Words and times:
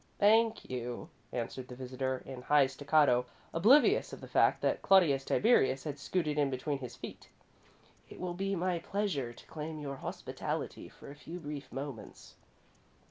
"Thank 0.17 0.67
you," 0.67 1.09
answered 1.31 1.67
the 1.67 1.75
visitor, 1.75 2.23
in 2.25 2.41
high 2.41 2.65
staccato, 2.65 3.27
oblivious 3.53 4.11
of 4.11 4.19
the 4.19 4.27
fact 4.27 4.63
that 4.63 4.81
Claudius 4.81 5.23
Tiberius 5.23 5.83
had 5.83 5.99
scooted 5.99 6.39
in 6.39 6.49
between 6.49 6.79
his 6.79 6.95
feet; 6.95 7.29
"it 8.09 8.19
will 8.19 8.33
be 8.33 8.55
my 8.55 8.79
pleasure 8.79 9.31
to 9.31 9.45
claim 9.45 9.77
your 9.77 9.97
hospitality 9.97 10.89
for 10.89 11.11
a 11.11 11.15
few 11.15 11.39
brief 11.39 11.71
moments. 11.71 12.33